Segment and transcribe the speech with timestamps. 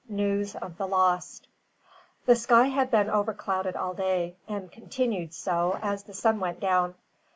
[0.09, 1.47] NEWS OF THE LOST.
[2.25, 6.95] The sky had been overclouded all day, and continued so as the sun went down.